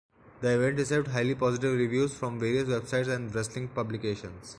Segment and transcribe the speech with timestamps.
[0.39, 4.49] The event received highly positive reviews from various websites and wrestling publications.